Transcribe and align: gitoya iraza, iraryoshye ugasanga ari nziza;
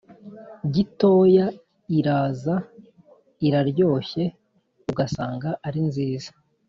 gitoya 0.73 1.45
iraza, 1.97 2.55
iraryoshye 3.47 4.23
ugasanga 4.91 5.49
ari 5.67 5.79
nziza; 5.87 6.29